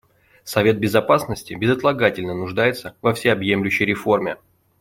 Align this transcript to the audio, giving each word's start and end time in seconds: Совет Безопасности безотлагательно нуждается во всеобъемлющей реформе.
Совет 0.43 0.79
Безопасности 0.79 1.53
безотлагательно 1.53 2.33
нуждается 2.33 2.95
во 3.03 3.13
всеобъемлющей 3.13 3.85
реформе. 3.85 4.37